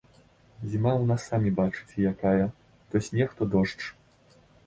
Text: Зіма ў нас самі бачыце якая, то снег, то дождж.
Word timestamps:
Зіма 0.69 0.93
ў 0.93 1.03
нас 1.11 1.21
самі 1.31 1.51
бачыце 1.59 1.95
якая, 2.13 2.47
то 2.93 3.05
снег, 3.09 3.37
то 3.41 3.51
дождж. 3.57 3.83